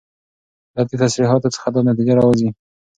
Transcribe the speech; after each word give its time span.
له 0.75 0.81
دي 0.87 0.95
تصريحاتو 1.03 1.53
څخه 1.55 1.67
دا 1.73 1.79
نتيجه 1.89 2.13
راوځي 2.19 2.49